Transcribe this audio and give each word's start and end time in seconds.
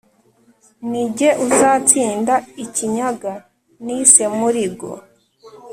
ni 0.89 1.01
jye 1.15 1.29
uzatsinda 1.45 2.35
i 2.63 2.65
kinyaga 2.75 3.33
nice 3.85 4.23
muligo; 4.37 4.91